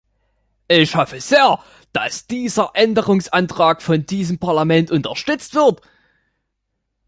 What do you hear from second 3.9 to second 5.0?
diesem Parlament